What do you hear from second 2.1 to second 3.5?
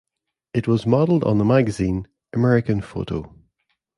"American Photo".